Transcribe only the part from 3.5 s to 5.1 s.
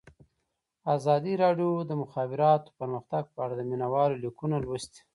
د مینه والو لیکونه لوستي.